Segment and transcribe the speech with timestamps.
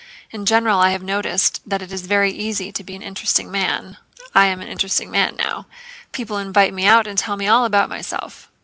[0.31, 3.97] In general I have noticed that it is very easy to be an interesting man
[4.33, 5.67] (I am an interesting man now);
[6.11, 8.49] people invite me out and tell me all about myself."